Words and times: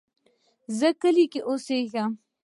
زه 0.77 0.89
کلی 1.01 1.25
کې 1.31 1.39
اوسیږم 1.49 2.11